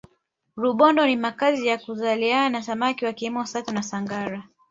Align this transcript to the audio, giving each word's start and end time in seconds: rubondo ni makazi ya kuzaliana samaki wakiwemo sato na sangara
rubondo 0.55 1.05
ni 1.07 1.15
makazi 1.15 1.67
ya 1.67 1.77
kuzaliana 1.77 2.63
samaki 2.63 3.05
wakiwemo 3.05 3.45
sato 3.45 3.71
na 3.71 3.83
sangara 3.83 4.43